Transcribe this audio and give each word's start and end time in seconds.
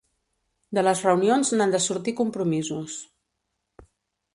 De 0.77 0.83
les 0.87 1.03
reunions 1.09 1.53
n'han 1.57 1.75
de 1.77 1.83
sortir 1.91 2.17
compromisos. 2.23 2.97